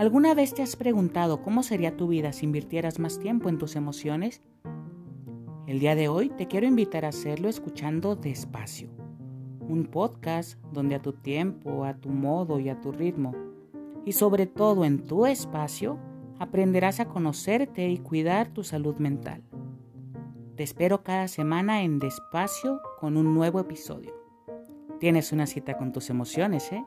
¿Alguna 0.00 0.32
vez 0.32 0.54
te 0.54 0.62
has 0.62 0.76
preguntado 0.76 1.42
cómo 1.42 1.62
sería 1.62 1.94
tu 1.94 2.08
vida 2.08 2.32
si 2.32 2.46
invirtieras 2.46 2.98
más 2.98 3.18
tiempo 3.18 3.50
en 3.50 3.58
tus 3.58 3.76
emociones? 3.76 4.40
El 5.66 5.78
día 5.78 5.94
de 5.94 6.08
hoy 6.08 6.30
te 6.30 6.46
quiero 6.46 6.66
invitar 6.66 7.04
a 7.04 7.08
hacerlo 7.08 7.50
escuchando 7.50 8.16
despacio. 8.16 8.88
Un 9.60 9.84
podcast 9.84 10.58
donde 10.72 10.94
a 10.94 11.02
tu 11.02 11.12
tiempo, 11.12 11.84
a 11.84 11.92
tu 11.92 12.08
modo 12.08 12.58
y 12.58 12.70
a 12.70 12.80
tu 12.80 12.92
ritmo, 12.92 13.34
y 14.06 14.12
sobre 14.12 14.46
todo 14.46 14.86
en 14.86 15.04
tu 15.04 15.26
espacio, 15.26 15.98
aprenderás 16.38 16.98
a 17.00 17.04
conocerte 17.04 17.90
y 17.90 17.98
cuidar 17.98 18.48
tu 18.54 18.64
salud 18.64 18.96
mental. 18.96 19.42
Te 20.56 20.62
espero 20.62 21.02
cada 21.02 21.28
semana 21.28 21.82
en 21.82 21.98
Despacio 21.98 22.80
con 22.98 23.18
un 23.18 23.34
nuevo 23.34 23.60
episodio. 23.60 24.14
Tienes 24.98 25.30
una 25.30 25.46
cita 25.46 25.76
con 25.76 25.92
tus 25.92 26.08
emociones, 26.08 26.72
¿eh? 26.72 26.86